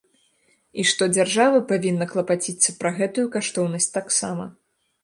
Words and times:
І 0.79 0.85
што 0.91 1.03
дзяржава 1.17 1.59
павінна 1.73 2.09
клапаціцца 2.15 2.77
пра 2.81 2.97
гэтую 2.99 3.27
каштоўнасць 3.39 3.93
таксама. 4.01 4.53